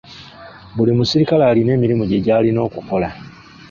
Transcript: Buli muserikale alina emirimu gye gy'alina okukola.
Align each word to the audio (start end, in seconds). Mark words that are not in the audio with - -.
Buli 0.75 0.91
muserikale 0.97 1.43
alina 1.47 1.71
emirimu 1.77 2.03
gye 2.09 2.19
gy'alina 2.25 2.59
okukola. 2.67 3.09